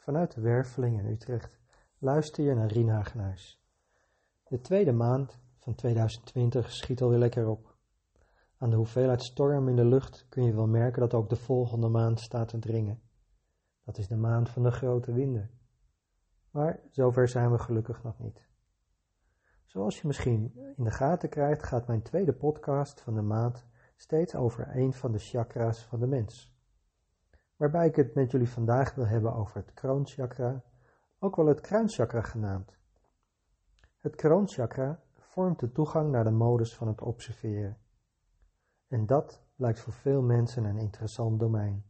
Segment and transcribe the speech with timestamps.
[0.00, 1.58] Vanuit de Werveling in Utrecht
[1.98, 3.62] luister je naar Rien Hagenhuis.
[4.44, 7.76] De tweede maand van 2020 schiet alweer lekker op.
[8.58, 11.88] Aan de hoeveelheid storm in de lucht kun je wel merken dat ook de volgende
[11.88, 13.00] maand staat te dringen.
[13.84, 15.50] Dat is de maand van de grote winden.
[16.50, 18.48] Maar zover zijn we gelukkig nog niet.
[19.64, 24.34] Zoals je misschien in de gaten krijgt, gaat mijn tweede podcast van de maand steeds
[24.34, 26.59] over een van de chakra's van de mens.
[27.60, 30.62] Waarbij ik het met jullie vandaag wil hebben over het kroonchakra,
[31.18, 32.78] ook wel het kruinchakra genaamd.
[33.98, 37.78] Het kroonchakra vormt de toegang naar de modus van het observeren.
[38.88, 41.84] En dat lijkt voor veel mensen een interessant domein.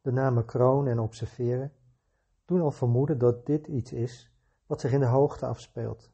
[0.00, 1.72] De namen kroon en observeren
[2.44, 4.32] doen al vermoeden dat dit iets is
[4.66, 6.12] wat zich in de hoogte afspeelt.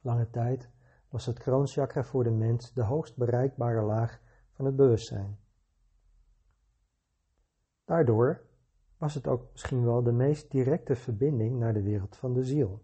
[0.00, 0.70] Lange tijd
[1.08, 5.41] was het kroonchakra voor de mens de hoogst bereikbare laag van het bewustzijn.
[7.84, 8.42] Daardoor
[8.96, 12.82] was het ook misschien wel de meest directe verbinding naar de wereld van de ziel.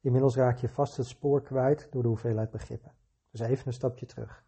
[0.00, 2.94] Inmiddels raak je vast het spoor kwijt door de hoeveelheid begrippen.
[3.30, 4.44] Dus even een stapje terug.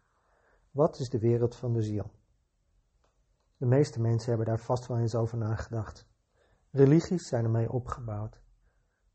[0.71, 2.11] Wat is de wereld van de ziel?
[3.57, 6.07] De meeste mensen hebben daar vast wel eens over nagedacht.
[6.71, 8.41] Religies zijn ermee opgebouwd.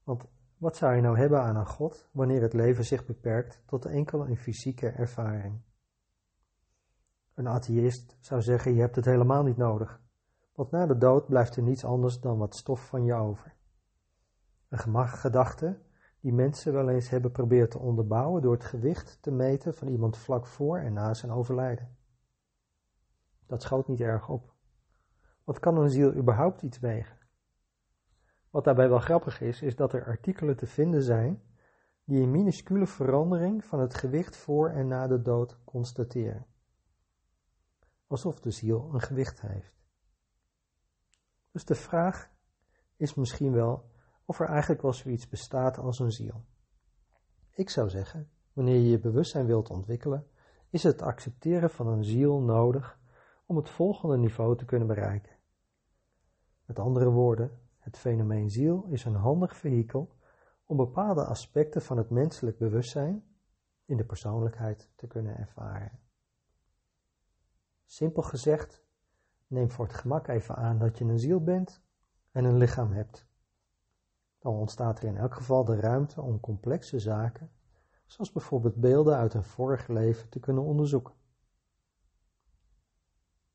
[0.05, 0.25] Want
[0.57, 4.27] wat zou je nou hebben aan een God wanneer het leven zich beperkt tot enkel
[4.27, 5.61] een fysieke ervaring?
[7.35, 10.01] Een atheïst zou zeggen: Je hebt het helemaal niet nodig,
[10.55, 13.55] want na de dood blijft er niets anders dan wat stof van je over.
[14.69, 15.79] Een gedachte
[16.21, 20.17] die mensen wel eens hebben proberen te onderbouwen door het gewicht te meten van iemand
[20.17, 21.97] vlak voor en na zijn overlijden.
[23.47, 24.53] Dat schoot niet erg op.
[25.45, 27.19] Wat kan een ziel überhaupt iets wegen?
[28.51, 31.43] Wat daarbij wel grappig is, is dat er artikelen te vinden zijn
[32.05, 36.47] die een minuscule verandering van het gewicht voor en na de dood constateren.
[38.13, 39.75] Alsof de ziel een gewicht heeft.
[41.51, 42.31] Dus de vraag
[42.97, 43.91] is misschien wel
[44.25, 46.45] of er eigenlijk wel zoiets bestaat als een ziel.
[47.51, 50.27] Ik zou zeggen, wanneer je je bewustzijn wilt ontwikkelen,
[50.71, 52.99] is het accepteren van een ziel nodig
[53.47, 55.37] om het volgende niveau te kunnen bereiken.
[56.65, 60.17] Met andere woorden, het fenomeen ziel is een handig vehikel
[60.65, 63.25] om bepaalde aspecten van het menselijk bewustzijn
[63.85, 66.01] in de persoonlijkheid te kunnen ervaren.
[67.93, 68.83] Simpel gezegd,
[69.47, 71.83] neem voor het gemak even aan dat je een ziel bent
[72.31, 73.27] en een lichaam hebt.
[74.39, 77.51] Dan ontstaat er in elk geval de ruimte om complexe zaken,
[78.07, 81.15] zoals bijvoorbeeld beelden uit een vorig leven, te kunnen onderzoeken.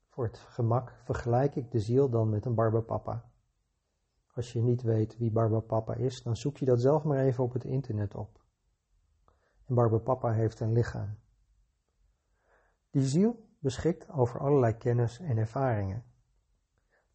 [0.07, 3.31] Voor het gemak vergelijk ik de ziel dan met een barbapapa.
[4.33, 7.53] Als je niet weet wie barbapapa is, dan zoek je dat zelf maar even op
[7.53, 8.45] het internet op.
[9.65, 11.17] En barbapapa heeft een lichaam.
[12.89, 16.03] Die ziel beschikt over allerlei kennis en ervaringen.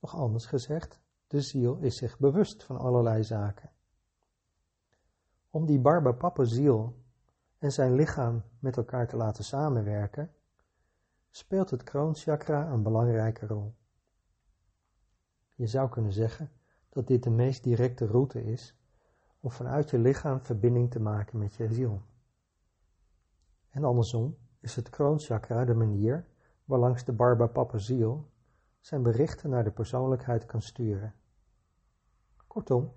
[0.01, 3.71] Nog anders gezegd, de ziel is zich bewust van allerlei zaken.
[5.51, 7.05] Om die barbapapa ziel
[7.59, 10.35] en zijn lichaam met elkaar te laten samenwerken,
[11.31, 13.75] speelt het kroonchakra een belangrijke rol.
[15.55, 16.51] Je zou kunnen zeggen
[16.89, 18.77] dat dit de meest directe route is
[19.41, 22.03] om vanuit je lichaam verbinding te maken met je ziel.
[23.71, 26.27] En andersom is het kroonchakra de manier
[26.72, 28.31] waarlangs de Barbapapa ziel
[28.81, 31.15] zijn berichten naar de persoonlijkheid kan sturen.
[32.47, 32.93] Kortom,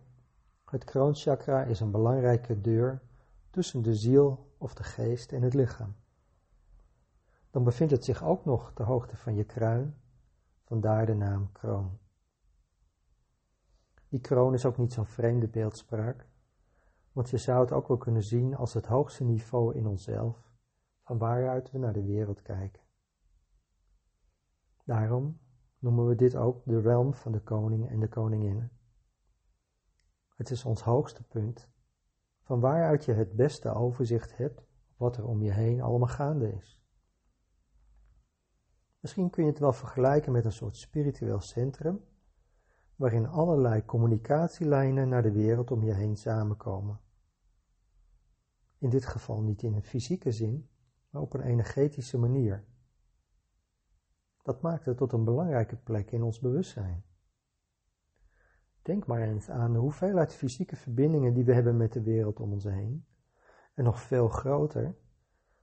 [0.66, 3.02] het kroonchakra is een belangrijke deur
[3.50, 5.96] tussen de ziel of de geest en het lichaam
[7.56, 9.96] dan bevindt het zich ook nog ter hoogte van je kruin,
[10.64, 11.98] vandaar de naam kroon.
[14.10, 16.28] Die kroon is ook niet zo'n vreemde beeldspraak,
[17.12, 20.52] want je zou het ook wel kunnen zien als het hoogste niveau in onszelf,
[21.02, 22.85] van waaruit we naar de wereld kijken.
[24.86, 25.40] Daarom
[25.80, 28.72] noemen we dit ook de realm van de koning en de koninginnen.
[30.36, 31.70] Het is ons hoogste punt,
[32.42, 34.66] van waaruit je het beste overzicht hebt
[34.98, 36.84] wat er om je heen allemaal gaande is.
[39.00, 42.04] Misschien kun je het wel vergelijken met een soort spiritueel centrum,
[42.96, 47.00] waarin allerlei communicatielijnen naar de wereld om je heen samenkomen.
[48.78, 50.70] In dit geval niet in een fysieke zin,
[51.10, 52.66] maar op een energetische manier.
[54.46, 57.04] Dat maakt het tot een belangrijke plek in ons bewustzijn.
[58.82, 62.52] Denk maar eens aan de hoeveelheid fysieke verbindingen die we hebben met de wereld om
[62.52, 63.06] ons heen.
[63.74, 64.96] En nog veel groter,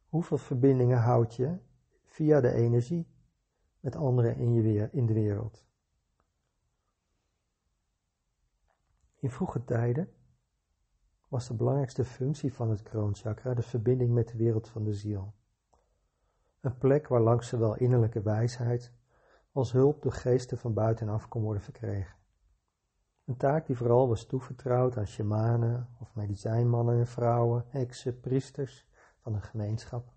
[0.09, 1.59] hoeveel verbindingen houd je
[2.05, 3.09] via de energie
[3.81, 5.67] met anderen in, je weer, in de wereld.
[9.19, 10.13] In vroege tijden
[11.29, 15.35] was de belangrijkste functie van het kroonchakra de verbinding met de wereld van de ziel.
[16.63, 18.93] Een plek waar langs zowel innerlijke wijsheid
[19.53, 22.17] als hulp door geesten van buitenaf kon worden verkregen.
[23.25, 28.89] Een taak die vooral was toevertrouwd aan shamanen of medicijnmannen en vrouwen, heksen, priesters
[29.19, 30.13] van een gemeenschap.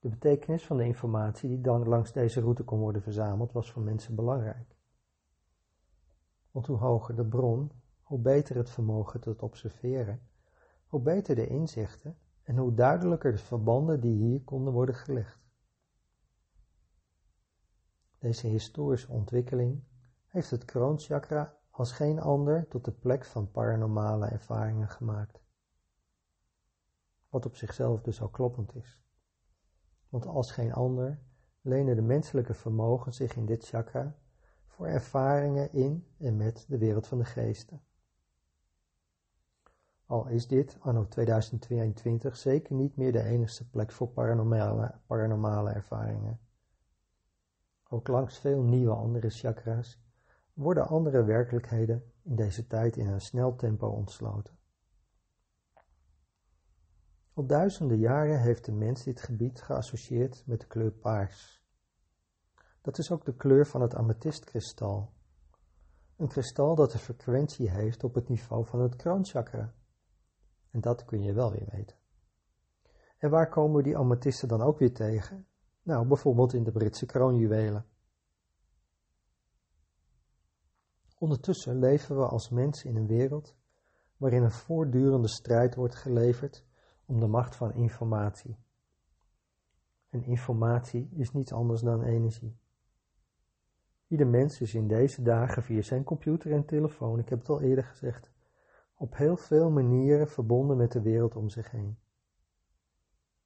[0.00, 3.82] De betekenis van de informatie die dan langs deze route kon worden verzameld was voor
[3.82, 4.76] mensen belangrijk.
[6.50, 7.72] Want hoe hoger de bron,
[8.02, 10.28] hoe beter het vermogen tot observeren,
[10.86, 15.40] hoe beter de inzichten en hoe duidelijker de verbanden die hier konden worden gelegd.
[18.18, 19.82] Deze historische ontwikkeling
[20.26, 25.40] heeft het kroonchakra als geen ander tot de plek van paranormale ervaringen gemaakt.
[27.28, 29.00] Wat op zichzelf dus al kloppend is.
[30.08, 31.20] Want als geen ander
[31.60, 34.16] lenen de menselijke vermogen zich in dit chakra
[34.66, 37.82] voor ervaringen in en met de wereld van de geesten.
[40.12, 46.40] Al is dit, anno 2022, zeker niet meer de enigste plek voor paranormale, paranormale ervaringen.
[47.88, 50.00] Ook langs veel nieuwe andere chakra's
[50.54, 54.58] worden andere werkelijkheden in deze tijd in een snel tempo ontsloten.
[57.32, 61.62] Al duizenden jaren heeft de mens dit gebied geassocieerd met de kleur paars.
[62.80, 65.12] Dat is ook de kleur van het amethyst-kristal.
[66.16, 69.74] Een kristal dat een frequentie heeft op het niveau van het kroonchakra.
[70.72, 71.96] En dat kun je wel weer weten.
[73.18, 75.46] En waar komen die amethysten dan ook weer tegen?
[75.82, 77.86] Nou, bijvoorbeeld in de Britse kroonjuwelen.
[81.18, 83.56] Ondertussen leven we als mensen in een wereld
[84.16, 86.64] waarin een voortdurende strijd wordt geleverd
[87.04, 88.56] om de macht van informatie.
[90.10, 92.56] En informatie is niets anders dan energie.
[94.08, 97.60] Ieder mens is in deze dagen via zijn computer en telefoon, ik heb het al
[97.60, 98.30] eerder gezegd,
[99.02, 101.98] op heel veel manieren verbonden met de wereld om zich heen.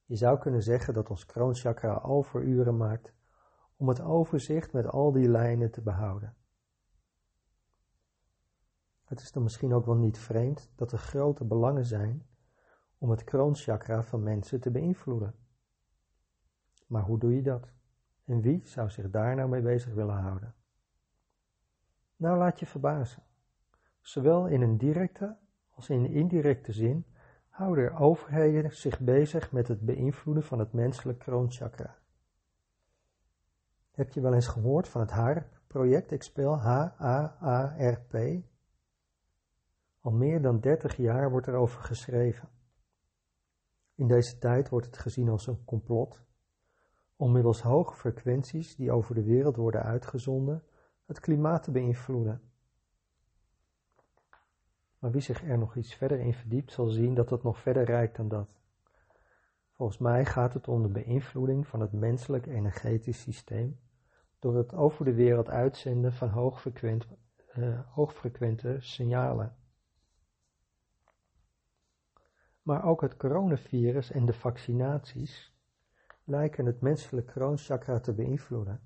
[0.04, 3.14] Je zou kunnen zeggen dat ons kroonchakra overuren maakt
[3.76, 6.36] om het overzicht met al die lijnen te behouden.
[9.04, 12.26] Het is dan misschien ook wel niet vreemd dat er grote belangen zijn
[12.98, 15.34] om het kroonchakra van mensen te beïnvloeden.
[16.86, 17.72] Maar hoe doe je dat?
[18.24, 20.54] En wie zou zich daar nou mee bezig willen houden?
[22.16, 23.22] Nou laat je verbazen.
[24.00, 25.44] Zowel in een directe
[25.76, 27.06] als in indirecte zin
[27.48, 31.98] houden overheden zich bezig met het beïnvloeden van het menselijk kroonchakra.
[33.90, 36.12] Heb je wel eens gehoord van het HARP-project?
[36.12, 38.14] Ik speel H-A-A-R-P.
[40.00, 42.48] Al meer dan 30 jaar wordt er over geschreven.
[43.94, 46.24] In deze tijd wordt het gezien als een complot,
[47.16, 50.62] om middels hoge frequenties die over de wereld worden uitgezonden,
[51.06, 52.40] het klimaat te beïnvloeden.
[55.06, 57.84] Maar wie zich er nog iets verder in verdiept, zal zien dat het nog verder
[57.84, 58.48] reikt dan dat.
[59.72, 63.78] Volgens mij gaat het om de beïnvloeding van het menselijk energetisch systeem
[64.38, 67.06] door het over de wereld uitzenden van hoogfrequent,
[67.56, 69.56] uh, hoogfrequente signalen.
[72.62, 75.54] Maar ook het coronavirus en de vaccinaties
[76.24, 78.80] lijken het menselijk kroonchakra te beïnvloeden.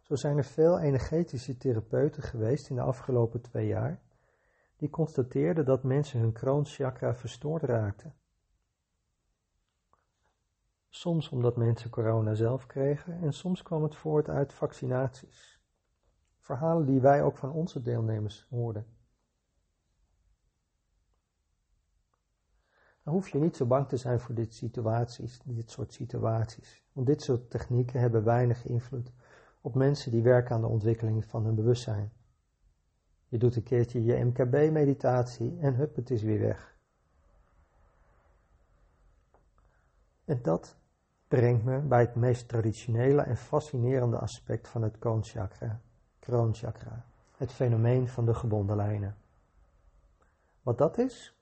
[0.00, 4.06] Zo zijn er veel energetische therapeuten geweest in de afgelopen twee jaar
[4.78, 8.14] die constateerden dat mensen hun kroonchakra verstoord raakten.
[10.88, 15.60] Soms omdat mensen corona zelf kregen en soms kwam het voort uit vaccinaties.
[16.38, 18.86] Verhalen die wij ook van onze deelnemers hoorden.
[23.02, 24.74] Dan hoef je niet zo bang te zijn voor dit,
[25.44, 26.84] dit soort situaties.
[26.92, 29.12] Want dit soort technieken hebben weinig invloed
[29.60, 32.12] op mensen die werken aan de ontwikkeling van hun bewustzijn.
[33.28, 36.76] Je doet een keertje je MKB-meditatie en hup, het is weer weg.
[40.24, 40.76] En dat
[41.28, 45.80] brengt me bij het meest traditionele en fascinerende aspect van het kroonchakra,
[46.18, 47.04] kroonchakra,
[47.36, 49.16] het fenomeen van de gebonden lijnen.
[50.62, 51.36] Wat dat is?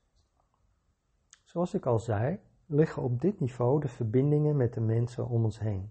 [1.44, 5.58] Zoals ik al zei, liggen op dit niveau de verbindingen met de mensen om ons
[5.58, 5.90] heen.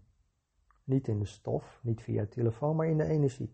[0.84, 3.54] Niet in de stof, niet via telefoon, maar in de energie.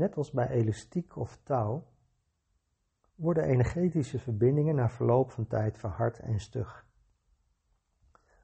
[0.00, 1.86] Net als bij elastiek of touw
[3.14, 6.86] worden energetische verbindingen na verloop van tijd verhard en stug,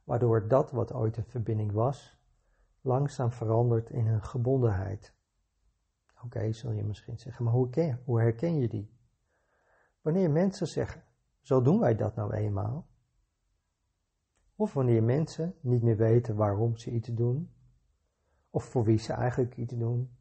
[0.04, 2.18] waardoor dat wat ooit een verbinding was,
[2.80, 5.14] langzaam verandert in een gebondenheid.
[6.24, 8.96] Oké, zul je misschien zeggen, maar hoe, hoe herken je die?
[10.00, 11.04] Wanneer mensen zeggen,
[11.40, 12.86] zo doen wij dat nou eenmaal,
[14.56, 17.52] of wanneer mensen niet meer weten waarom ze iets doen,
[18.50, 20.16] of voor wie ze eigenlijk iets doen,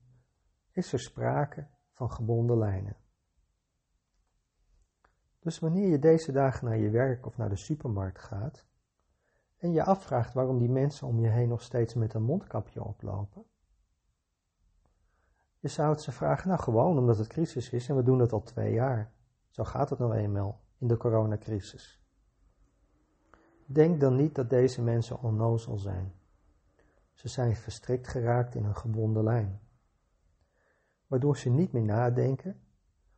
[0.76, 2.96] is er sprake van gebonden lijnen.
[5.40, 8.66] Dus wanneer je deze dagen naar je werk of naar de supermarkt gaat
[9.58, 13.46] en je afvraagt waarom die mensen om je heen nog steeds met een mondkapje oplopen?
[15.60, 18.32] Je zou het ze vragen, nou gewoon omdat het crisis is en we doen het
[18.32, 19.12] al twee jaar.
[19.50, 22.02] Zo gaat het nou eenmaal in de coronacrisis.
[23.66, 26.14] Denk dan niet dat deze mensen onnozel zijn.
[27.14, 29.60] Ze zijn verstrikt geraakt in een gebonden lijn,
[31.08, 32.60] waardoor ze niet meer nadenken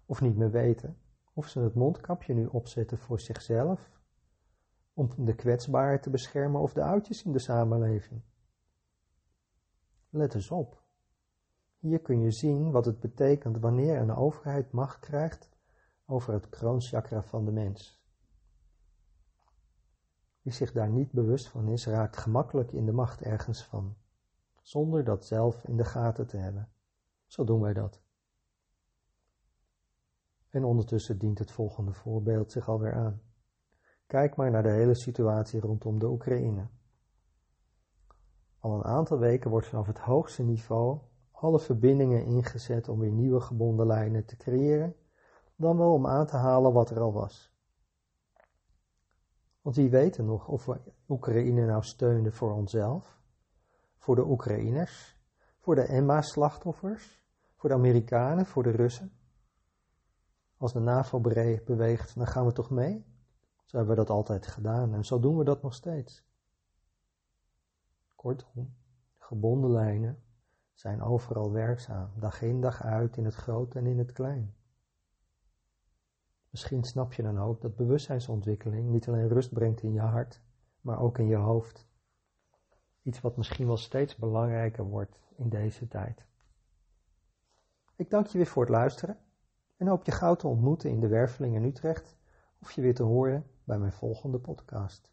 [0.05, 0.97] of niet meer weten
[1.33, 3.91] of ze het mondkapje nu opzetten voor zichzelf,
[4.93, 8.21] om de kwetsbaren te beschermen of de oudjes in de samenleving.
[10.09, 10.85] Let eens op.
[11.77, 15.49] Hier kun je zien wat het betekent wanneer een overheid macht krijgt
[16.05, 18.01] over het kroonchakra van de mens.
[20.41, 23.97] Wie zich daar niet bewust van is, raakt gemakkelijk in de macht ergens van,
[24.61, 26.69] zonder dat zelf in de gaten te hebben.
[27.27, 28.01] Zo doen wij dat.
[30.49, 33.21] En ondertussen dient het volgende voorbeeld zich alweer aan.
[34.05, 36.67] Kijk maar naar de hele situatie rondom de Oekraïne.
[38.59, 40.99] Al een aantal weken wordt vanaf het hoogste niveau
[41.31, 44.95] alle verbindingen ingezet om weer nieuwe gebonden lijnen te creëren,
[45.55, 47.55] dan wel om aan te halen wat er al was.
[49.61, 53.19] Want wie weet nog of we Oekraïne nou steunden voor onszelf,
[53.97, 55.16] voor de Oekraïners,
[55.67, 57.23] voor de Emma-slachtoffers,
[57.55, 59.11] voor de Amerikanen, voor de Russen?
[60.57, 61.19] Als de NAVO
[61.65, 63.05] beweegt, dan gaan we toch mee?
[63.65, 66.25] Zo hebben we dat altijd gedaan en zo doen we dat nog steeds.
[68.15, 68.75] Kortom,
[69.17, 70.23] gebonden lijnen
[70.73, 74.55] zijn overal werkzaam, dag in dag uit, in het groot en in het klein.
[76.49, 80.41] Misschien snap je dan ook dat bewustzijnsontwikkeling niet alleen rust brengt in je hart,
[80.81, 81.86] maar ook in je hoofd.
[83.07, 86.25] Iets wat misschien wel steeds belangrijker wordt in deze tijd.
[87.95, 89.17] Ik dank je weer voor het luisteren
[89.77, 92.15] en hoop je gauw te ontmoeten in de Werveling in Utrecht
[92.61, 95.09] of je weer te horen bij mijn volgende podcast.